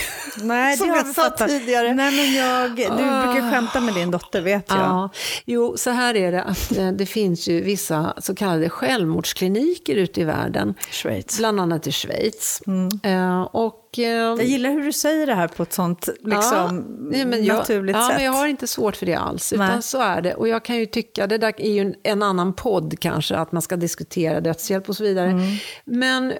[0.42, 1.94] Nej, Som jag sa tidigare.
[1.94, 4.78] Nej, men jag, du uh, brukar skämta med din dotter, vet jag.
[4.78, 5.10] Ja.
[5.44, 6.42] Jo, så här är det.
[6.42, 10.74] Att, eh, det finns ju vissa så kallade självmordskliniker ute i världen.
[10.90, 11.38] Schweiz.
[11.38, 12.62] Bland annat i Schweiz.
[12.66, 12.88] Mm.
[13.06, 17.26] Uh, och, uh, jag gillar hur du säger det här på ett sånt liksom, ja,
[17.26, 18.16] men jag, naturligt ja, sätt.
[18.16, 19.52] Men jag har inte svårt för det alls.
[19.52, 19.82] Utan Nej.
[19.82, 20.34] så är det.
[20.34, 23.52] Och jag kan ju tycka, det där är ju en, en annan podd kanske, att
[23.52, 25.30] man ska diskutera dödshjälp och så vidare.
[25.30, 25.56] Mm.
[25.84, 26.32] Men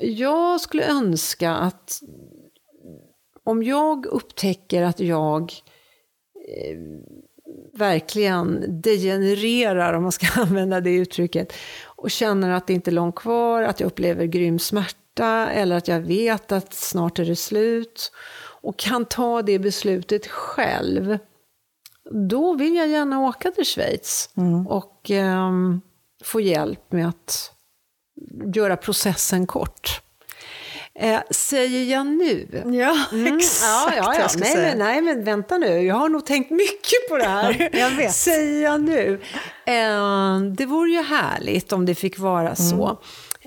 [0.00, 2.02] jag skulle önska att
[3.44, 5.52] om jag upptäcker att jag
[6.48, 6.78] eh,
[7.72, 11.52] verkligen degenererar, om man ska använda det uttrycket,
[11.84, 15.88] och känner att det inte är långt kvar, att jag upplever grym smärta eller att
[15.88, 18.12] jag vet att snart är det slut
[18.60, 21.18] och kan ta det beslutet själv,
[22.28, 24.66] då vill jag gärna åka till Schweiz mm.
[24.66, 25.50] och eh,
[26.24, 27.54] få hjälp med att
[28.54, 30.00] göra processen kort.
[30.98, 32.48] Eh, säger jag nu?
[32.64, 33.36] Ja, mm.
[33.36, 33.96] exakt.
[33.96, 34.28] Ja, ja, ja.
[34.38, 35.66] Nej, men, nej, men vänta nu.
[35.66, 37.70] Jag har nog tänkt mycket på det här.
[37.78, 38.12] jag vet.
[38.14, 39.20] Säger jag nu?
[39.66, 42.56] Eh, det vore ju härligt om det fick vara mm.
[42.56, 42.98] så.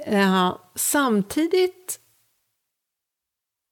[0.05, 1.99] Eh, samtidigt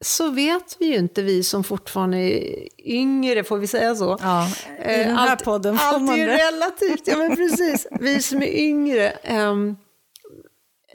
[0.05, 4.17] så vet vi ju inte, vi som fortfarande är yngre, får vi säga så?
[4.21, 4.47] Ja,
[4.79, 6.23] i den här allt, podden får man det.
[6.23, 7.87] Allt är relativt, ja men precis.
[7.99, 9.77] Vi som är yngre, um,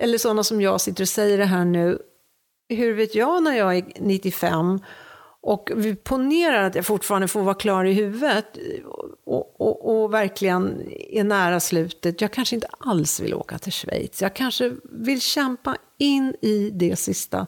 [0.00, 1.98] eller sådana som jag sitter och säger det här nu,
[2.68, 4.78] hur vet jag när jag är 95
[5.42, 8.58] och vi ponerar att jag fortfarande får vara klar i huvudet
[9.24, 12.20] och, och, och, verkligen är nära slutet.
[12.20, 14.22] Jag kanske inte alls vill åka till Schweiz.
[14.22, 17.46] Jag kanske vill kämpa in i det sista.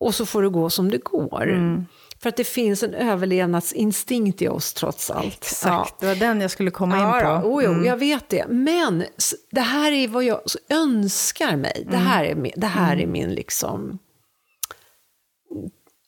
[0.00, 1.42] Och så får det gå som det går.
[1.42, 1.86] Mm.
[2.24, 5.26] För att det finns en överlevnadsinstinkt i oss trots allt.
[5.26, 5.96] Exakt, ja.
[6.00, 7.62] det var den jag skulle komma ja, in på.
[7.62, 7.84] Jo, mm.
[7.84, 8.46] jag vet det.
[8.48, 9.04] Men
[9.50, 11.86] det här är vad jag önskar mig.
[11.90, 12.06] Det mm.
[12.06, 13.12] här är, det här är mm.
[13.12, 13.98] min liksom...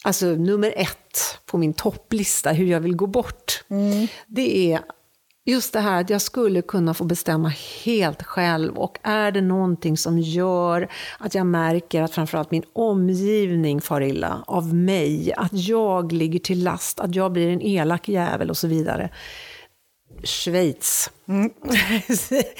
[0.05, 3.65] Alltså nummer ett på min topplista, hur jag vill gå bort.
[3.69, 4.07] Mm.
[4.27, 4.81] Det är
[5.47, 7.53] just det här att jag skulle kunna få bestämma
[7.85, 8.79] helt själv.
[8.79, 14.45] Och är det någonting som gör att jag märker att framförallt min omgivning far illa
[14.47, 18.69] av mig, att jag ligger till last, att jag blir en elak jävel och så
[18.69, 19.11] vidare.
[20.25, 21.11] Schweiz.
[21.29, 21.51] Mm.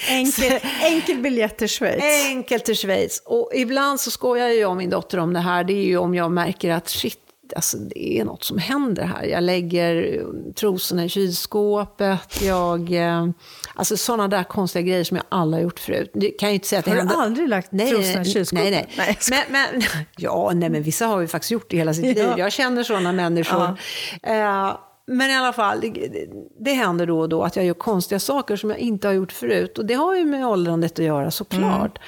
[0.09, 2.03] enkel, enkel biljett till Schweiz.
[2.27, 3.21] Enkelt till Schweiz.
[3.25, 5.63] Och ibland så skojar jag och min dotter om det här.
[5.63, 7.19] Det är ju om jag märker att shit,
[7.55, 9.23] alltså, det är något som händer här.
[9.23, 12.41] Jag lägger trosorna i kylskåpet.
[12.41, 13.27] Jag, eh,
[13.75, 16.11] alltså sådana där konstiga grejer som jag aldrig har gjort förut.
[16.13, 18.63] Det kan jag inte säga att har det du aldrig lagt nej, trosorna i kylskåpet?
[18.71, 19.17] Nej, nej.
[19.29, 19.81] nej men, men,
[20.17, 22.33] ja, nej, men vissa har ju faktiskt gjort det hela sitt liv.
[22.37, 23.77] Jag känner sådana människor.
[24.21, 24.67] Ja.
[24.69, 24.77] Uh,
[25.09, 26.27] men i alla fall, det,
[26.59, 29.31] det, händer då och då att jag gör konstiga saker som jag inte har gjort
[29.31, 29.77] förut.
[29.77, 31.97] Och det har ju med åldrandet att göra såklart.
[31.97, 32.07] Mm.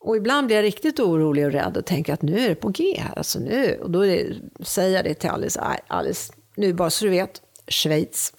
[0.00, 2.68] Och ibland blir jag riktigt orolig och rädd och tänker att nu är det på
[2.68, 3.18] G här.
[3.18, 3.78] Alltså nu.
[3.82, 4.26] Och då det,
[4.60, 8.32] säger jag det till Alice, Alice, nu bara så du vet, Schweiz.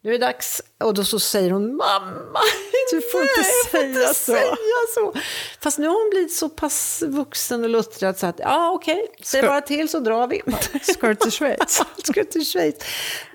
[0.00, 2.40] Nu är det dags, och då så säger hon mamma,
[2.90, 4.32] du får inte, nej, säga, inte så.
[4.32, 4.42] säga
[4.94, 5.12] så.
[5.60, 9.24] Fast nu har hon blivit så pass vuxen och luttrad så att ja okej, okay,
[9.24, 10.42] säg bara till så drar vi.
[10.92, 11.82] Ska till Schweiz?
[12.04, 12.74] Ska till Schweiz?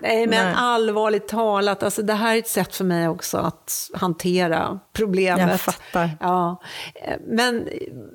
[0.00, 0.54] Nej, men Nej.
[0.56, 5.50] allvarligt talat, alltså, det här är ett sätt för mig också att hantera problemet.
[5.50, 6.10] Jag fattar.
[6.20, 6.62] Ja,
[7.26, 7.68] men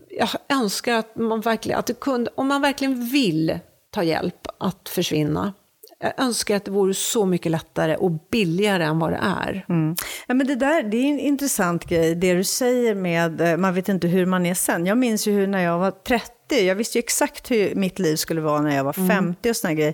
[0.10, 3.60] jag önskar att man verkligen, att det kunde, om man verkligen vill
[3.92, 5.54] ta hjälp att försvinna,
[6.00, 9.66] jag önskar att det vore så mycket lättare och billigare än vad det är.
[9.70, 9.96] Mm.
[10.28, 13.74] Ja, men det där det är en intressant grej, det du säger med eh, man
[13.74, 14.86] vet inte hur man är sen.
[14.86, 18.16] Jag minns ju hur när jag var 30, jag visste ju exakt hur mitt liv
[18.16, 19.94] skulle vara när jag var 50 och såna grejer.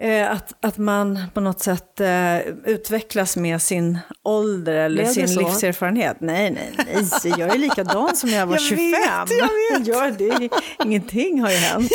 [0.00, 5.40] Eh, att, att man på något sätt eh, utvecklas med sin ålder eller sin så?
[5.40, 6.16] livserfarenhet.
[6.20, 7.32] Nej, nej, nej.
[7.38, 8.90] Jag är likadan som jag var Jag 25.
[8.90, 9.00] vet,
[9.38, 9.86] jag vet.
[9.86, 10.48] Ja, det
[10.84, 11.90] ingenting har ju hänt.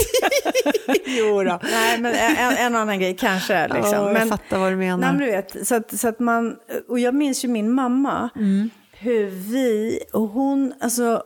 [1.05, 1.59] jo då.
[1.63, 3.67] Nej, men en, en annan grej kanske.
[3.67, 3.91] Liksom.
[3.93, 4.97] Ja, jag men, fattar vad du menar.
[4.97, 6.55] Nej, men du vet, så att, så att man,
[6.89, 8.69] och jag minns ju min mamma, Mm.
[8.91, 11.23] hur vi, och hon, alltså,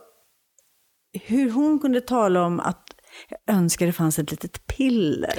[1.26, 2.84] hur hon kunde tala om att
[3.28, 5.34] jag önskar det fanns ett litet piller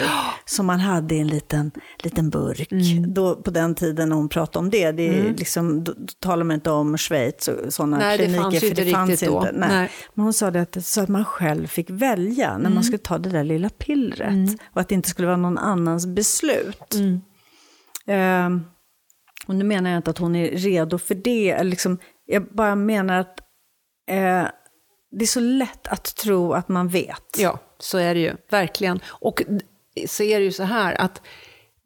[0.46, 1.72] som man hade i en liten,
[2.04, 2.72] liten burk.
[2.72, 3.14] Mm.
[3.14, 6.44] Då, på den tiden när hon pratade om det, det är liksom, då, då talar
[6.44, 9.38] man inte om Schweiz och sådana kliniker, för inte det fanns riktigt då.
[9.38, 9.52] inte.
[9.52, 9.70] Nej.
[9.70, 9.90] Nej.
[10.14, 13.18] Men hon sa det att, så att man själv fick välja när man skulle ta
[13.18, 14.60] det där lilla pillret.
[14.74, 16.96] Och att det inte skulle vara någon annans beslut.
[18.08, 18.66] Ehm,
[19.48, 21.64] och nu menar jag inte att hon är redo för det.
[21.64, 23.40] Liksom, jag bara menar att
[24.10, 24.48] eh,
[25.12, 27.38] det är så lätt att tro att man vet.
[27.38, 29.00] Ja, så är det ju, verkligen.
[29.08, 29.44] Och
[30.08, 31.22] så är det ju så här att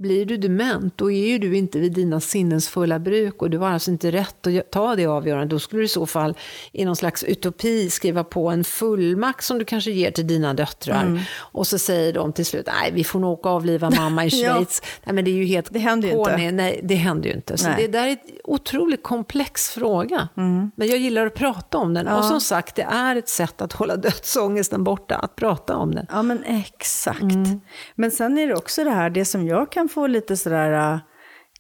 [0.03, 3.57] blir du dement, då är ju du inte vid dina sinnens fulla bruk och du
[3.57, 5.49] har alltså inte rätt att ta det avgörandet.
[5.49, 6.37] Då skulle du i så fall
[6.71, 11.01] i någon slags utopi skriva på en fullmakt som du kanske ger till dina döttrar.
[11.03, 11.19] Mm.
[11.37, 14.29] Och så säger de till slut, nej vi får nog åka och avliva mamma i
[14.43, 14.53] Ja.
[14.53, 14.81] Schweiz.
[15.03, 16.51] Nej men det är ju helt Det händer ju inte.
[16.51, 17.57] Nej, det händer ju inte.
[17.57, 17.75] Så Nej.
[17.77, 20.27] det där är en otroligt komplex fråga.
[20.35, 22.07] Men jag gillar att prata om den.
[22.07, 26.05] Och som sagt, det är ett sätt att hålla dödsångesten borta, att prata om den.
[26.11, 27.21] Ja, men exakt.
[27.21, 27.61] Mm.
[27.95, 30.99] Men sen är det också det här, det som jag kan få lite sådär äh,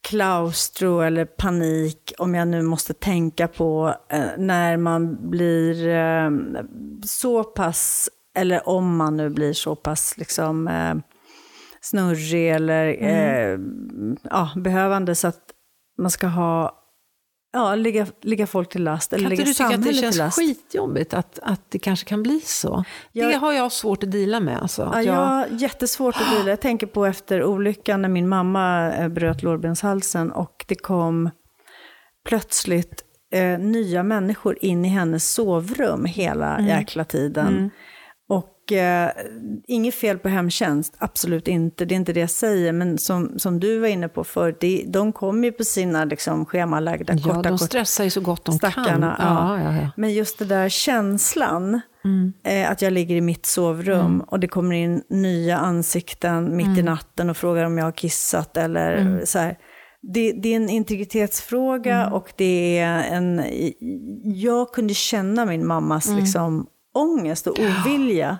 [0.01, 6.31] klaustro eller panik om jag nu måste tänka på eh, när man blir eh,
[7.05, 10.69] så pass, eller om man nu blir så pass liksom
[11.81, 13.59] snurrig eller eh,
[14.23, 15.41] ja, behövande så att
[15.97, 16.82] man ska ha,
[17.53, 20.01] ja, ligga, ligga folk till last eller Kan ligga du tycka att det samhället till
[20.03, 20.37] känns last.
[20.39, 22.83] skitjobbigt att, att det kanske kan bli så?
[23.11, 24.61] Jag- det har jag svårt att deala med.
[24.61, 26.49] Alltså, Ja, att jag jag, har jättesvårt att dela.
[26.49, 31.29] Jag tänker på efter olyckan när min mamma eh, bröt lårbenshalsen och det kom
[32.25, 36.67] plötsligt eh, nya människor in i hennes sovrum hela Mm.
[36.67, 37.71] jäkla tiden.
[38.65, 39.09] Och eh,
[39.67, 41.85] inget fel på hemtjänst, absolut inte.
[41.85, 42.71] Det är inte det jag säger.
[42.73, 46.45] Men som, som du var inne på förut, det- de kommer ju på sina liksom,
[46.45, 49.27] schemalagda ja, korta, de korta stressar ju så gott de Stackarna, kan.
[49.27, 49.57] ja.
[49.63, 49.89] Ja, ja, ja.
[49.97, 52.33] Men just det där känslan, Mm.
[52.43, 56.79] eh, att jag ligger i mitt sovrum och det kommer in nya ansikten mitt Mm.
[56.79, 59.57] i natten och frågar om jag har kissat eller så här.
[60.13, 62.13] Det, det är en integritetsfråga Mm.
[62.13, 63.41] och det är en...
[64.23, 66.19] Jag kunde känna min mammas Mm.
[66.19, 68.37] liksom, ångest och ovilja.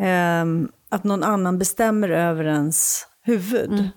[0.00, 3.72] Ehm, att någon annan bestämmer över ens huvud.
[3.72, 3.88] Mm.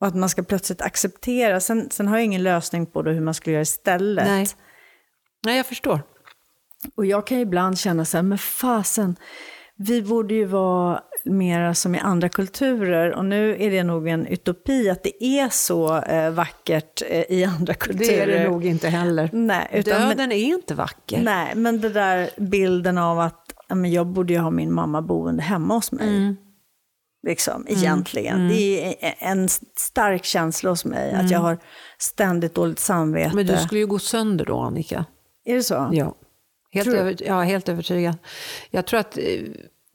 [0.00, 1.60] Och att man ska plötsligt acceptera.
[1.60, 4.26] Sen, sen har jag ingen lösning på det, hur man skulle göra istället.
[4.26, 4.46] Nej.
[5.46, 6.00] Nej, jag förstår.
[6.96, 9.16] Och jag kan ju ibland känna så här, men fasen,
[9.76, 13.12] vi borde ju vara mera som i andra kulturer.
[13.14, 17.44] Och nu är det nog en utopi att det är så eh, vackert eh, i
[17.44, 18.26] andra kulturer.
[18.26, 19.30] Det är det nog inte heller.
[19.32, 21.22] Nej, utan, men, Döden är inte vacker.
[21.22, 23.43] nej, men det där bilden av att
[23.74, 26.08] ja, men jag borde ju ha min mamma boende hemma hos mig.
[26.08, 26.36] Mm.
[27.26, 28.48] Liksom, egentligen.
[28.48, 31.58] Det är en stark känsla hos mig, att jag har
[31.98, 33.24] ständigt dåligt samvete.
[33.24, 33.36] Mm.
[33.36, 35.04] Men du skulle ju gå sönder då, Annika.
[35.44, 35.90] Är det så?
[35.92, 36.14] Ja,
[36.72, 38.16] helt, över, ja, helt övertygad.
[38.70, 39.24] Jag tror att eh,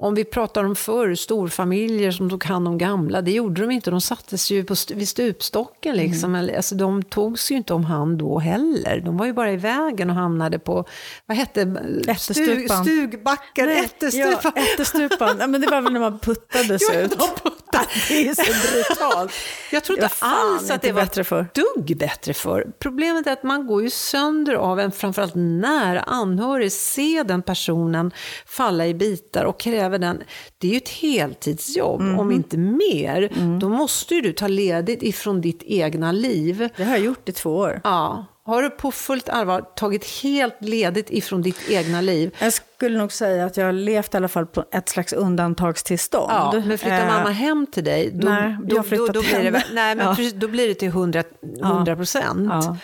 [0.01, 3.91] om vi pratar om förr, storfamiljer som tog hand om gamla, det gjorde de inte.
[3.91, 5.95] De sattes ju på, st- vid stupstocken.
[5.95, 6.35] Liksom.
[6.35, 9.01] Eller, alltså, de togs ju inte om hand då heller.
[9.05, 10.85] De var ju bara i vägen och hamnade på,
[11.25, 11.61] vad hette
[12.07, 12.83] Ättestupan.
[12.85, 14.51] stugbackar, ättestupan.
[14.55, 15.37] Ja, ättestupan.
[15.39, 17.11] Ja, men det var väl när man puttades Ja, ut.
[17.11, 17.85] de puttade.
[18.09, 19.31] Det är så brutalt.
[19.71, 21.45] Jag tror Det inte alls att det var bättre förr.
[21.53, 22.67] dugg bättre för.
[22.79, 26.71] Problemet är att man går ju sönder av en framförallt nära anhörig.
[26.71, 28.11] Se den personen
[28.45, 30.23] falla i bitar och kräva den.
[30.57, 32.19] Det är ju ett heltidsjobb, Mhm.
[32.19, 33.29] om inte mer.
[33.37, 33.59] Mm.
[33.59, 36.69] Då måste ju du ta ledigt ifrån ditt egna liv.
[36.77, 37.81] Det har jag gjort i två år.
[37.83, 42.35] Ja, Har du på fullt allvar tagit helt ledigt ifrån ditt egna liv?
[42.39, 46.31] Jag skulle nog säga att jag har levt i alla fall på ett slags undantagstillstånd.
[46.31, 49.13] Ja, men flyttar Eh, mamma hem till dig, då, nej, jag då, har flyttat då,
[49.13, 50.15] då, blir det, nej, men Ja.
[50.15, 51.23] precis, då blir det till 100
[51.63, 52.47] 100 procent.
[52.49, 52.77] Ja.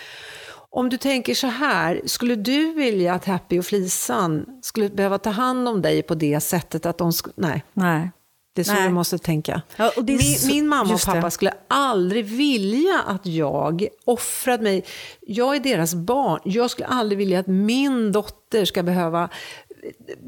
[0.75, 5.29] Om du tänker så här, skulle du vilja att Happy och Flisan skulle behöva ta
[5.29, 7.11] hand om dig på det sättet att de...
[7.11, 8.11] sk- Nej, Nej.
[8.55, 8.87] det är så Nej.
[8.87, 9.61] du måste tänka.
[9.77, 11.11] Ja, min, så- min mamma och just det.
[11.11, 14.83] pappa skulle aldrig vilja att jag offrade mig.
[15.21, 16.39] Jag är deras barn.
[16.43, 19.29] Jag skulle aldrig vilja att min dotter ska behöva eh,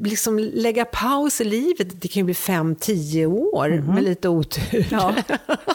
[0.04, 2.00] liksom lägga paus i livet.
[2.02, 4.86] Det kan ju bli fem, tio år med lite otur.
[4.90, 5.14] Ja.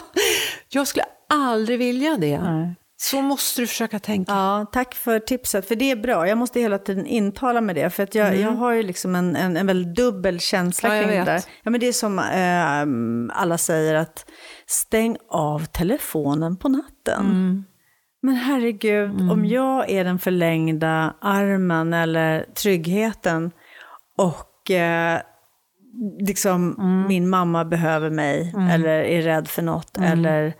[0.68, 2.38] jag skulle aldrig vilja det.
[2.40, 2.74] Nej.
[3.10, 4.32] Så måste du försöka tänka.
[4.32, 6.28] Ja, tack för tipset, för det är bra.
[6.28, 9.36] Jag måste hela tiden intala med det, för att jag, jag har ju liksom en,
[9.36, 11.00] en, en väldigt dubbel känsla Mm.
[11.00, 11.40] Ja, kring det där.
[11.62, 14.26] Ja, men det är som eh, alla säger, att
[14.66, 17.20] stäng av telefonen på natten.
[17.26, 17.64] Mm.
[18.22, 23.50] Men herregud, om jag är den förlängda armen eller tryggheten
[24.18, 25.20] och eh,
[26.20, 27.06] liksom Mm.
[27.08, 30.12] min mamma behöver mig eller är rädd för något Mm.
[30.12, 30.54] eller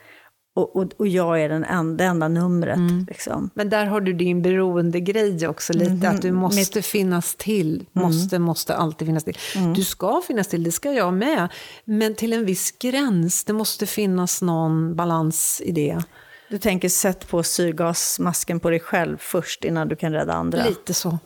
[0.55, 2.77] och, och, och jag är den enda, det enda numret.
[2.77, 3.07] Mm.
[3.09, 3.51] Liksom.
[3.55, 7.87] Men där har du din beroendegrej också lite, att du måste finnas till.
[7.93, 9.39] Måste, måste alltid finnas till.
[9.75, 11.49] Du ska finnas till, det ska jag med.
[11.85, 16.03] Men till en viss gräns, det måste finnas någon balans i det.
[16.51, 20.65] Du tänker sätt på syrgasmasken på dig själv först innan du kan rädda andra.
[20.65, 21.19] Lite så.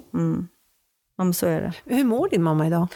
[1.18, 1.94] Ja, men så är det.
[1.96, 2.88] Hur mår din mamma idag?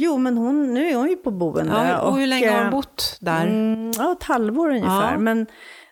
[0.00, 1.72] Jo, men hon, nu är hon ju på boende.
[1.72, 3.46] Ja, och hur länge har eh, hon bott där?
[3.46, 5.12] Mm, ja, ett halvår ungefär.
[5.12, 5.18] Ja.
[5.18, 5.46] Men,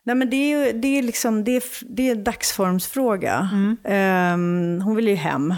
[0.04, 1.62] nej, men det är ju det är liksom, det är,
[1.96, 3.48] det är en dagsformsfråga.
[3.52, 3.76] Mm.
[3.84, 5.54] Ehm, hon vill ju hem.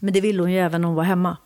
[0.00, 1.36] Men det vill hon ju även när hon var hemma.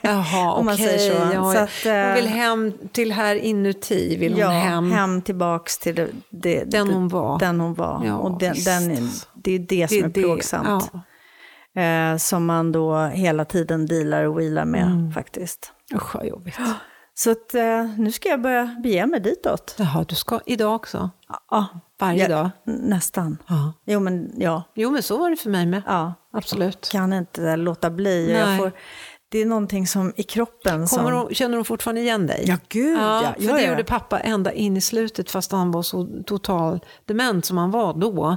[0.00, 0.86] Jaha, Om man okej.
[0.86, 1.34] säger så.
[1.34, 4.92] Ja, Så att, eh, hon vill hem till här inuti, vill hon ja, hem.
[4.92, 7.38] hem tillbaks till det, det, Den hon var.
[7.38, 8.02] Den hon var.
[8.04, 10.90] Ja, och den, den, det är det som är plågsamt.
[10.92, 11.00] Ja.
[11.76, 15.12] Eh, som man då hela tiden dealar och wheelar med Mm.
[15.12, 15.72] faktiskt.
[15.94, 16.58] Usch vad jobbigt.
[17.14, 19.74] Så att, eh, nu ska jag börja bege mig ditåt.
[19.78, 21.10] Jaha, du ska idag också?
[21.50, 21.68] Ja,
[22.00, 22.50] Varje ja, dag?
[22.64, 23.38] Nästan.
[23.48, 23.72] Ja.
[23.84, 24.62] Jo, men ja.
[24.74, 25.82] Jo, men så var det för mig med.
[25.86, 26.14] ja.
[26.32, 26.88] Absolut.
[26.92, 28.26] Kan inte låta bli.
[28.32, 28.36] Nej.
[28.36, 28.72] Jag får,
[29.32, 31.04] det är någonting som i kroppen som...
[31.04, 32.44] Hon, känner hon fortfarande igen dig?
[32.46, 33.22] Ja, gud ja.
[33.22, 33.70] Ja, för ja, det ja.
[33.70, 37.94] gjorde pappa ända in i slutet fast han var så total dement som han var
[37.94, 38.36] då.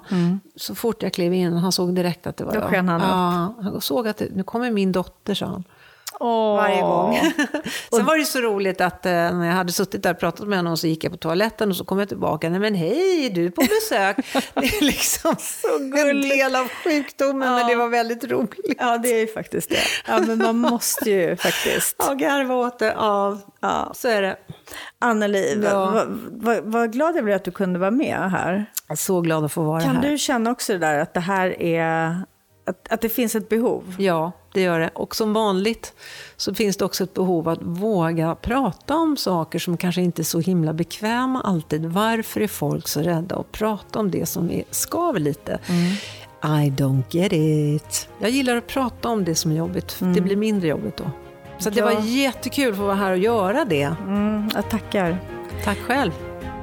[0.55, 2.61] Så fort jag klev in, han såg direkt att det var Mm.
[2.61, 2.71] Då jag.
[2.71, 5.63] sken han ja, han såg att det, nu kommer min dotter, sa han.
[6.19, 6.55] Åh.
[6.55, 7.19] Varje gång.
[7.95, 10.57] Sen var det så roligt att eh, när jag hade suttit där och pratat med
[10.59, 12.49] honom så gick jag på toaletten och så kom jag tillbaka.
[12.49, 14.17] Nej men hej, du är på besök.
[14.53, 15.35] det är liksom
[16.09, 18.75] en del av sjukdomen men det var väldigt roligt.
[18.79, 19.77] Ja, det är ju faktiskt det.
[20.07, 21.95] Ja, men man måste ju faktiskt.
[21.99, 22.93] Ja, garva åt det.
[22.97, 23.91] Ja, Ja.
[23.95, 24.35] så är det.
[24.99, 25.91] Anneli, Ja.
[25.91, 28.65] vad vad- vad glad jag blir att du kunde vara med här.
[28.95, 30.09] Så glad att få vara Kan här.
[30.09, 32.15] du känna också det där att det här är...
[32.67, 33.95] Att, att det finns ett behov?
[33.99, 34.89] Ja, det gör det.
[34.93, 35.93] Och som vanligt
[36.37, 40.23] så finns det också ett behov att våga prata om saker som kanske inte är
[40.23, 41.85] så himla bekväma alltid.
[41.85, 45.59] Varför är folk så rädda att prata om det som är, skaver lite?
[46.43, 48.09] I don't get it.
[48.19, 49.95] Jag gillar att prata om det som är jobbigt.
[49.99, 51.03] Det blir mindre jobbigt då.
[51.59, 51.85] Så det Ja.
[51.85, 53.95] var jättekul att få vara här och göra det.
[54.07, 55.17] Mm, jag tackar.
[55.63, 56.11] Tack själv.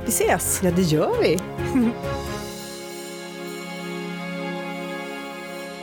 [0.04, 0.60] Vi ses!
[0.64, 1.38] Ja, det gör vi.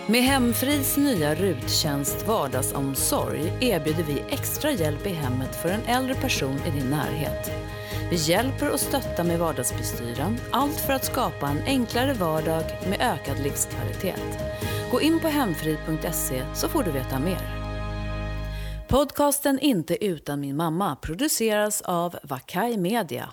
[0.10, 6.60] Med Hemfrids nya ruttjänst Vardagsomsorg erbjuder vi extra hjälp i hemmet för en äldre person
[6.68, 7.52] i din närhet.
[8.10, 13.44] Vi hjälper och stöttar med vardagsbestyren, allt för att skapa en enklare vardag med ökad
[13.44, 14.40] livskvalitet.
[14.92, 17.68] Gå in på hemfrid.se så får du veta mer.
[18.88, 23.30] Podcasten Inte utan min mamma produceras av Vakai Media.